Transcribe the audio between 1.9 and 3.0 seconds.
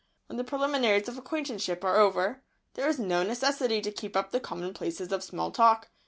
over there is